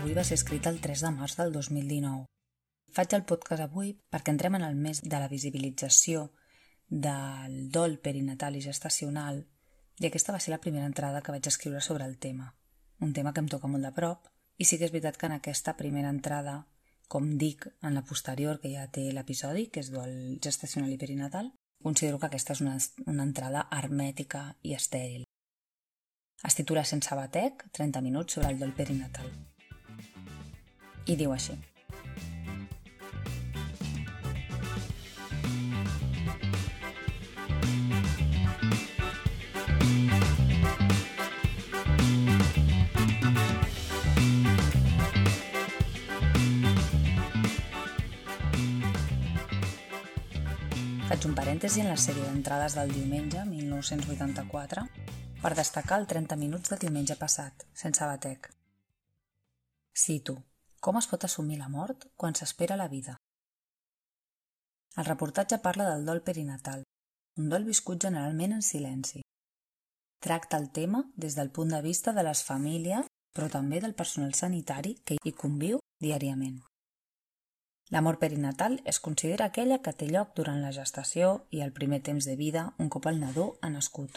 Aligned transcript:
d'avui 0.00 0.14
va 0.16 0.22
ser 0.24 0.38
escrita 0.38 0.70
el 0.72 0.78
3 0.80 1.02
de 1.04 1.08
març 1.12 1.34
del 1.36 1.50
2019. 1.52 2.24
Faig 2.96 3.14
el 3.16 3.24
podcast 3.28 3.60
avui 3.66 3.90
perquè 4.08 4.32
entrem 4.32 4.54
en 4.56 4.62
el 4.64 4.78
mes 4.80 5.02
de 5.02 5.18
la 5.20 5.28
visibilització 5.28 6.22
del 6.88 7.68
dol 7.74 7.98
perinatal 8.00 8.56
i 8.56 8.62
gestacional 8.64 9.42
i 10.00 10.06
aquesta 10.08 10.32
va 10.32 10.40
ser 10.40 10.54
la 10.54 10.60
primera 10.62 10.88
entrada 10.88 11.20
que 11.20 11.34
vaig 11.34 11.50
escriure 11.50 11.82
sobre 11.84 12.06
el 12.08 12.16
tema. 12.16 12.54
Un 13.00 13.12
tema 13.12 13.34
que 13.34 13.44
em 13.44 13.52
toca 13.52 13.68
molt 13.68 13.84
de 13.84 13.92
prop 13.92 14.30
i 14.56 14.64
sí 14.64 14.78
que 14.78 14.88
és 14.88 14.94
veritat 14.96 15.20
que 15.20 15.28
en 15.28 15.36
aquesta 15.36 15.76
primera 15.76 16.08
entrada, 16.08 16.56
com 17.06 17.36
dic 17.36 17.68
en 17.82 18.00
la 18.00 18.06
posterior 18.06 18.56
que 18.64 18.72
ja 18.72 18.88
té 18.88 19.04
l'episodi, 19.12 19.68
que 19.68 19.84
és 19.84 19.92
dol 19.92 20.40
gestacional 20.40 20.96
i 20.96 20.96
perinatal, 20.96 21.52
considero 21.84 22.16
que 22.16 22.32
aquesta 22.32 22.56
és 22.56 22.64
una, 22.64 22.78
una 23.04 23.28
entrada 23.28 23.68
hermètica 23.68 24.48
i 24.62 24.72
estèril. 24.80 25.28
Es 26.40 26.56
titula 26.56 26.88
Sense 26.88 27.12
batec, 27.14 27.68
30 27.68 28.00
minuts 28.00 28.40
sobre 28.40 28.54
el 28.54 28.64
dol 28.64 28.72
perinatal. 28.72 29.49
I 31.10 31.16
diu 31.18 31.32
així. 31.34 31.56
Faig 51.08 51.24
un 51.26 51.34
parèntesi 51.34 51.82
en 51.82 51.88
la 51.90 51.96
sèrie 51.98 52.22
d'entrades 52.22 52.76
del 52.78 52.92
diumenge 52.94 53.42
1984 53.48 54.86
per 55.42 55.52
destacar 55.58 55.98
el 55.98 56.06
30 56.06 56.38
minuts 56.38 56.70
de 56.70 56.78
diumenge 56.86 57.18
passat, 57.18 57.66
sense 57.74 58.06
batec. 58.06 58.52
Cito. 59.90 60.38
Com 60.80 60.96
es 60.96 61.06
pot 61.06 61.24
assumir 61.26 61.58
la 61.60 61.68
mort 61.68 62.06
quan 62.16 62.34
s'espera 62.34 62.76
la 62.80 62.88
vida? 62.88 63.18
El 64.96 65.04
reportatge 65.04 65.58
parla 65.60 65.88
del 65.90 66.06
dol 66.06 66.22
perinatal, 66.24 66.84
un 67.36 67.50
dol 67.52 67.66
viscut 67.68 68.00
generalment 68.06 68.56
en 68.56 68.62
silenci. 68.62 69.20
Tracta 70.24 70.56
el 70.56 70.70
tema 70.72 71.04
des 71.16 71.36
del 71.36 71.50
punt 71.50 71.76
de 71.76 71.82
vista 71.84 72.12
de 72.16 72.24
les 72.24 72.42
famílies, 72.44 73.06
però 73.36 73.48
també 73.52 73.80
del 73.80 73.94
personal 73.94 74.32
sanitari 74.34 74.94
que 75.04 75.16
hi 75.20 75.32
conviu 75.32 75.80
diàriament. 76.00 76.58
La 77.90 78.00
mort 78.00 78.20
perinatal 78.22 78.80
es 78.84 79.00
considera 79.00 79.50
aquella 79.50 79.80
que 79.84 79.92
té 79.92 80.08
lloc 80.08 80.32
durant 80.36 80.60
la 80.62 80.72
gestació 80.72 81.46
i 81.50 81.60
el 81.60 81.72
primer 81.76 82.00
temps 82.08 82.24
de 82.24 82.36
vida 82.40 82.64
un 82.78 82.88
cop 82.88 83.06
el 83.10 83.20
nadó 83.20 83.46
ha 83.60 83.68
nascut. 83.68 84.16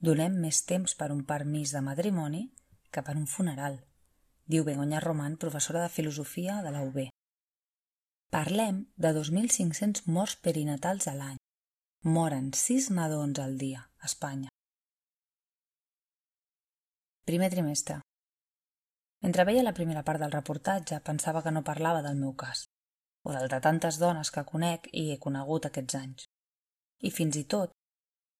Donem 0.00 0.40
més 0.40 0.64
temps 0.64 0.94
per 0.96 1.10
un 1.12 1.24
permís 1.28 1.76
de 1.76 1.84
matrimoni 1.84 2.44
que 2.90 3.02
per 3.02 3.16
un 3.16 3.26
funeral, 3.26 3.80
diu 4.50 4.64
Begoña 4.66 4.98
Roman, 4.98 5.36
professora 5.36 5.82
de 5.82 5.88
filosofia 5.88 6.62
de 6.62 6.70
la 6.74 6.82
UB. 6.82 7.08
Parlem 8.34 8.86
de 8.96 9.12
2.500 9.14 10.06
morts 10.06 10.36
perinatals 10.42 11.06
a 11.06 11.14
l'any. 11.14 11.38
Moren 12.02 12.50
6 12.54 12.90
nadons 12.96 13.38
al 13.38 13.58
dia 13.58 13.84
a 13.86 14.10
Espanya. 14.10 14.50
Primer 17.30 17.50
trimestre. 17.54 18.00
Mentre 19.22 19.44
veia 19.44 19.62
la 19.62 19.76
primera 19.76 20.02
part 20.02 20.18
del 20.18 20.34
reportatge 20.34 20.98
pensava 21.06 21.44
que 21.44 21.54
no 21.54 21.62
parlava 21.62 22.02
del 22.02 22.18
meu 22.18 22.34
cas, 22.34 22.64
o 23.22 23.36
del 23.36 23.46
de 23.52 23.60
tantes 23.60 24.00
dones 24.02 24.32
que 24.34 24.46
conec 24.48 24.88
i 24.90 25.10
he 25.12 25.20
conegut 25.22 25.68
aquests 25.68 25.98
anys. 26.02 26.26
I 27.06 27.14
fins 27.14 27.36
i 27.36 27.44
tot 27.44 27.76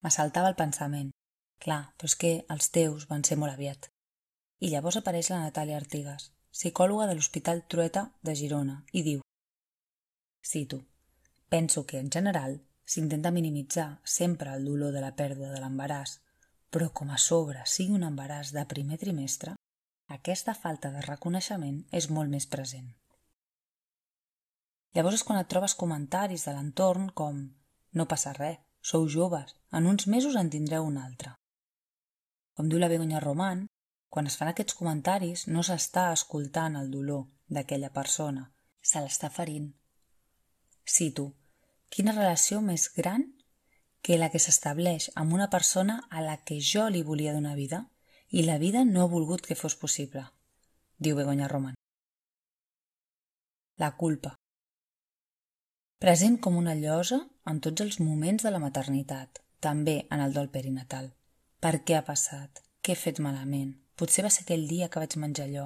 m'assaltava 0.00 0.54
el 0.54 0.60
pensament 0.64 1.10
Clar, 1.58 1.80
però 1.98 2.06
és 2.06 2.14
que 2.14 2.28
els 2.54 2.68
teus 2.70 3.08
van 3.10 3.24
ser 3.26 3.36
molt 3.38 3.52
aviat. 3.56 3.88
I 4.58 4.72
llavors 4.72 4.96
apareix 4.98 5.28
la 5.30 5.38
Natàlia 5.44 5.76
Artigas, 5.78 6.32
psicòloga 6.50 7.06
de 7.06 7.14
l'Hospital 7.14 7.60
Trueta 7.70 8.08
de 8.26 8.34
Girona, 8.34 8.80
i 8.90 9.04
diu 9.06 9.20
Cito, 10.42 10.80
penso 11.48 11.84
que, 11.86 12.00
en 12.02 12.10
general, 12.10 12.56
s'intenta 12.84 13.30
minimitzar 13.30 14.00
sempre 14.02 14.54
el 14.56 14.64
dolor 14.66 14.90
de 14.96 15.04
la 15.04 15.12
pèrdua 15.14 15.52
de 15.52 15.60
l'embaràs, 15.62 16.16
però 16.74 16.90
com 16.90 17.12
a 17.14 17.20
sobre 17.22 17.62
sigui 17.66 17.94
un 17.94 18.08
embaràs 18.08 18.50
de 18.56 18.66
primer 18.66 18.98
trimestre, 18.98 19.54
aquesta 20.18 20.56
falta 20.58 20.90
de 20.90 21.04
reconeixement 21.06 21.78
és 21.92 22.10
molt 22.10 22.32
més 22.34 22.48
present. 22.50 22.90
Llavors 24.96 25.20
és 25.20 25.26
quan 25.28 25.38
et 25.38 25.48
trobes 25.52 25.78
comentaris 25.78 26.48
de 26.48 26.56
l'entorn 26.56 27.10
com 27.14 27.44
«no 27.94 28.10
passa 28.10 28.34
res, 28.34 28.58
sou 28.82 29.06
joves, 29.06 29.54
en 29.70 29.86
uns 29.86 30.08
mesos 30.10 30.34
en 30.34 30.50
tindreu 30.50 30.86
un 30.88 30.98
altre». 30.98 31.36
Com 32.56 32.70
diu 32.72 32.80
la 32.82 32.88
Begoña 32.90 33.20
Roman, 33.22 33.68
quan 34.08 34.26
es 34.26 34.36
fan 34.40 34.50
aquests 34.52 34.76
comentaris 34.78 35.46
no 35.48 35.64
s'està 35.64 36.08
escoltant 36.12 36.76
el 36.80 36.90
dolor 36.90 37.26
d'aquella 37.48 37.90
persona, 37.92 38.48
se 38.80 39.02
l'està 39.04 39.30
ferint. 39.30 39.68
Cito, 40.88 41.26
quina 41.92 42.14
relació 42.16 42.60
més 42.64 42.88
gran 42.96 43.26
que 44.02 44.18
la 44.18 44.30
que 44.32 44.40
s'estableix 44.40 45.10
amb 45.20 45.34
una 45.36 45.50
persona 45.50 46.00
a 46.10 46.22
la 46.24 46.36
que 46.48 46.60
jo 46.72 46.88
li 46.88 47.02
volia 47.04 47.34
donar 47.36 47.56
vida 47.56 47.84
i 48.30 48.44
la 48.44 48.58
vida 48.58 48.84
no 48.84 49.02
ha 49.02 49.12
volgut 49.12 49.44
que 49.46 49.56
fos 49.56 49.76
possible, 49.76 50.24
diu 50.98 51.16
Begoña 51.16 51.48
Roman. 51.48 51.74
La 53.76 53.94
culpa. 53.96 54.34
Present 55.98 56.38
com 56.38 56.56
una 56.56 56.76
llosa 56.78 57.18
en 57.50 57.60
tots 57.60 57.82
els 57.84 57.98
moments 58.00 58.44
de 58.46 58.52
la 58.54 58.62
maternitat, 58.62 59.42
també 59.60 60.06
en 60.14 60.22
el 60.24 60.34
dol 60.34 60.50
perinatal. 60.54 61.12
Per 61.60 61.80
què 61.82 61.98
ha 61.98 62.06
passat? 62.06 62.62
Què 62.82 62.94
he 62.94 62.98
fet 62.98 63.18
malament? 63.18 63.74
Potser 63.98 64.22
va 64.24 64.30
ser 64.30 64.44
aquell 64.44 64.68
dia 64.70 64.86
que 64.88 65.00
vaig 65.02 65.16
menjar 65.18 65.48
allò, 65.48 65.64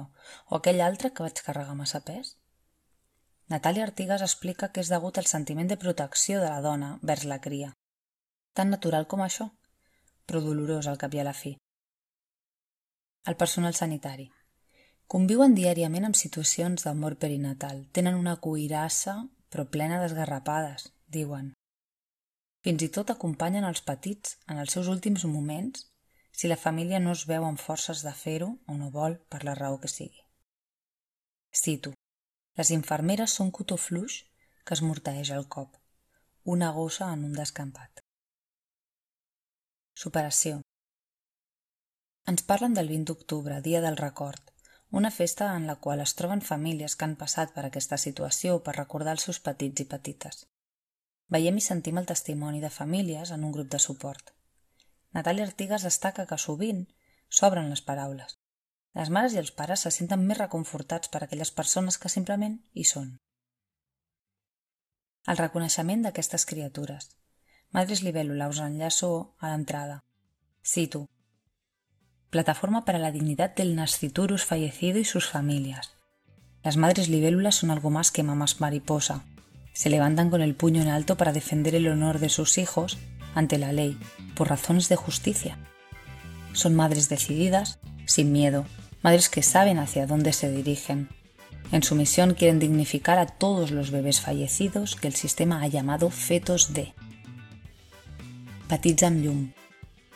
o 0.49 0.57
aquell 0.57 0.81
altre 0.81 1.11
que 1.13 1.25
vaig 1.25 1.41
carregar 1.45 1.75
massa 1.77 2.01
pes? 2.07 2.35
Natàlia 3.53 3.83
Artigas 3.85 4.23
explica 4.25 4.71
que 4.73 4.81
és 4.81 4.89
degut 4.89 5.19
al 5.19 5.29
sentiment 5.29 5.69
de 5.69 5.77
protecció 5.77 6.39
de 6.41 6.49
la 6.49 6.61
dona 6.65 6.95
vers 7.03 7.27
la 7.29 7.37
cria. 7.43 7.73
Tan 8.57 8.73
natural 8.73 9.05
com 9.11 9.21
això, 9.21 9.51
però 10.25 10.41
dolorós 10.41 10.89
al 10.89 10.97
cap 10.97 11.13
i 11.13 11.21
a 11.21 11.27
la 11.27 11.35
fi. 11.37 11.53
El 13.29 13.37
personal 13.37 13.77
sanitari. 13.77 14.31
Conviuen 15.13 15.53
diàriament 15.53 16.07
amb 16.07 16.17
situacions 16.17 16.87
d'amor 16.87 17.19
perinatal. 17.21 17.85
Tenen 17.93 18.17
una 18.17 18.39
cuirassa, 18.41 19.19
però 19.53 19.67
plena 19.69 19.99
d'esgarrapades, 20.01 20.89
diuen. 21.05 21.53
Fins 22.65 22.81
i 22.81 22.89
tot 22.95 23.11
acompanyen 23.13 23.67
els 23.67 23.83
petits 23.85 24.39
en 24.49 24.57
els 24.63 24.73
seus 24.73 24.89
últims 24.89 25.27
moments 25.29 25.85
si 26.33 26.49
la 26.49 26.57
família 26.57 26.99
no 26.99 27.13
es 27.17 27.25
veu 27.29 27.45
amb 27.45 27.61
forces 27.61 28.03
de 28.05 28.13
fer-ho 28.23 28.49
o 28.67 28.77
no 28.77 28.89
vol 28.91 29.17
per 29.31 29.43
la 29.47 29.55
raó 29.59 29.79
que 29.79 29.91
sigui. 29.91 30.23
Cito. 31.53 31.93
Les 32.57 32.69
infermeres 32.73 33.33
són 33.37 33.51
cotó 33.51 33.77
fluix 33.77 34.19
que 34.65 34.75
es 34.75 34.81
mortaeix 34.85 35.31
al 35.31 35.47
cop. 35.55 35.77
Una 36.55 36.71
gossa 36.75 37.11
en 37.13 37.23
un 37.29 37.33
descampat. 37.37 38.01
Superació. 40.03 40.61
Ens 42.31 42.43
parlen 42.49 42.73
del 42.73 42.89
20 42.89 43.11
d'octubre, 43.11 43.61
dia 43.61 43.81
del 43.83 43.97
record, 43.97 44.53
una 44.99 45.11
festa 45.11 45.55
en 45.55 45.67
la 45.67 45.75
qual 45.75 46.01
es 46.01 46.13
troben 46.15 46.41
famílies 46.41 46.95
que 46.95 47.05
han 47.05 47.15
passat 47.21 47.53
per 47.53 47.65
aquesta 47.67 47.97
situació 47.97 48.59
per 48.65 48.75
recordar 48.77 49.15
els 49.17 49.25
seus 49.27 49.39
petits 49.47 49.81
i 49.81 49.85
petites. 49.93 50.43
Veiem 51.33 51.57
i 51.57 51.63
sentim 51.65 51.97
el 52.01 52.09
testimoni 52.11 52.61
de 52.61 52.69
famílies 52.69 53.31
en 53.35 53.43
un 53.47 53.53
grup 53.55 53.71
de 53.73 53.79
suport. 53.79 54.33
Natàlia 55.13 55.45
Artigas 55.45 55.85
destaca 55.85 56.25
que 56.29 56.37
sovint 56.41 56.85
s'obren 57.29 57.69
les 57.69 57.81
paraules. 57.85 58.37
Les 58.97 59.09
mares 59.09 59.33
i 59.33 59.39
els 59.41 59.51
pares 59.57 59.85
se 59.85 59.91
senten 59.93 60.25
més 60.27 60.39
reconfortats 60.39 61.09
per 61.13 61.23
aquelles 61.23 61.51
persones 61.51 61.97
que 61.97 62.11
simplement 62.13 62.59
hi 62.73 62.85
són. 62.89 63.15
El 65.27 65.39
reconeixement 65.39 66.03
d'aquestes 66.03 66.45
criatures. 66.45 67.09
Madres 67.71 68.03
Libélula 68.05 68.49
us 68.51 68.59
enllaço 68.61 69.09
a 69.39 69.49
l'entrada. 69.49 70.01
Cito. 70.61 71.07
Plataforma 72.29 72.83
para 72.85 72.99
la 72.99 73.11
dignidad 73.11 73.55
del 73.55 73.75
nasciturus 73.75 74.45
fallecido 74.45 74.99
y 74.99 75.05
sus 75.05 75.29
familias. 75.29 75.93
Las 76.63 76.77
madres 76.77 77.09
libélulas 77.09 77.55
son 77.55 77.71
algo 77.71 77.89
más 77.89 78.11
que 78.11 78.23
mamás 78.23 78.59
mariposa, 78.59 79.25
se 79.73 79.89
levantan 79.89 80.29
con 80.29 80.41
el 80.41 80.55
puño 80.55 80.81
en 80.81 80.87
alto 80.87 81.17
para 81.17 81.33
defender 81.33 81.75
el 81.75 81.87
honor 81.87 82.19
de 82.19 82.29
sus 82.29 82.57
hijos 82.57 82.97
ante 83.35 83.57
la 83.57 83.71
ley, 83.71 83.97
por 84.35 84.49
razones 84.49 84.89
de 84.89 84.95
justicia. 84.95 85.57
Son 86.53 86.75
madres 86.75 87.09
decididas, 87.09 87.79
sin 88.05 88.31
miedo, 88.31 88.65
madres 89.01 89.29
que 89.29 89.43
saben 89.43 89.79
hacia 89.79 90.07
dónde 90.07 90.33
se 90.33 90.51
dirigen. 90.51 91.09
En 91.71 91.83
su 91.83 91.95
misión 91.95 92.35
quieren 92.35 92.59
dignificar 92.59 93.17
a 93.17 93.25
todos 93.25 93.71
los 93.71 93.91
bebés 93.91 94.21
fallecidos 94.21 94.95
que 94.95 95.07
el 95.07 95.15
sistema 95.15 95.61
ha 95.61 95.67
llamado 95.67 96.09
fetos 96.09 96.73
de. 96.73 96.93
Petits 98.67 99.03
amb 99.03 99.23
llum. 99.23 99.41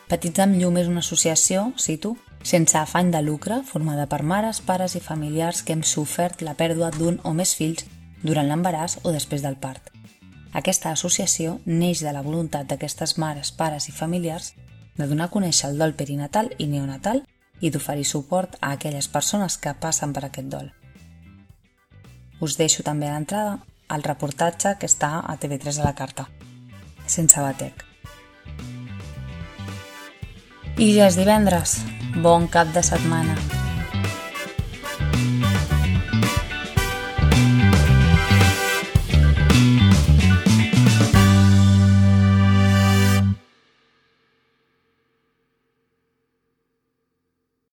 Petits 0.08 0.40
amb 0.40 0.56
llum 0.56 0.78
és 0.80 0.88
una 0.88 1.02
associació, 1.04 1.72
cito, 1.76 2.16
sense 2.42 2.78
afany 2.78 3.10
de 3.12 3.20
lucre, 3.22 3.60
formada 3.66 4.06
per 4.08 4.22
mares, 4.22 4.62
pares 4.64 4.94
i 4.96 5.02
familiars 5.04 5.62
que 5.62 5.74
hem 5.76 5.82
sofert 5.82 6.42
la 6.42 6.56
pèrdua 6.56 6.90
d'un 6.94 7.20
o 7.24 7.34
més 7.34 7.54
fills 7.58 7.84
durant 8.22 8.48
l'embaràs 8.48 9.00
o 9.02 9.12
després 9.12 9.44
del 9.44 9.58
part. 9.60 9.97
Aquesta 10.56 10.90
associació 10.90 11.58
neix 11.66 12.00
de 12.04 12.12
la 12.12 12.22
voluntat 12.24 12.68
d'aquestes 12.68 13.18
mares, 13.18 13.52
pares 13.52 13.88
i 13.88 13.92
familiars 13.92 14.54
de 14.96 15.06
donar 15.06 15.28
a 15.28 15.34
conèixer 15.34 15.68
el 15.70 15.78
dol 15.78 15.94
perinatal 15.94 16.50
i 16.58 16.66
neonatal 16.66 17.22
i 17.60 17.70
d'oferir 17.70 18.06
suport 18.06 18.56
a 18.60 18.72
aquelles 18.72 19.08
persones 19.08 19.58
que 19.58 19.74
passen 19.74 20.12
per 20.12 20.24
aquest 20.26 20.48
dol. 20.48 20.70
Us 22.40 22.56
deixo 22.56 22.84
també 22.86 23.08
a 23.08 23.16
l'entrada 23.16 23.58
el 23.90 24.04
reportatge 24.04 24.76
que 24.78 24.86
està 24.86 25.18
a 25.20 25.36
TV3 25.40 25.80
a 25.80 25.88
la 25.88 25.94
carta, 25.94 26.28
sense 27.06 27.40
batec. 27.40 27.84
I 30.78 30.92
ja 30.94 31.08
és 31.10 31.18
divendres. 31.18 31.80
Bon 32.22 32.46
cap 32.46 32.70
de 32.74 32.84
setmana. 32.86 33.57